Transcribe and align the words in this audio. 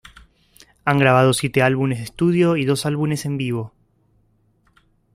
Han 0.83 0.97
grabado 0.97 1.31
siete 1.31 1.61
álbumes 1.61 1.99
de 1.99 2.05
estudio 2.05 2.57
y 2.57 2.65
dos 2.65 2.87
álbumes 2.87 3.25
en 3.25 3.37
vivo. 3.37 3.71